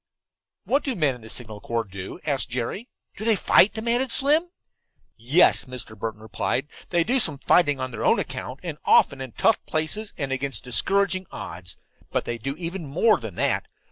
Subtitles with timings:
[0.63, 2.89] "What do men in the Signal Corps do?" asked Jerry.
[3.17, 4.49] "Do they fight?" demanded Slim.
[5.15, 5.95] "Yes," Mr.
[5.95, 10.15] Burton replied, "they do some fighting on their own account, and often in tough places
[10.17, 11.77] and against discouraging odds.
[12.09, 13.67] But they do even more than that.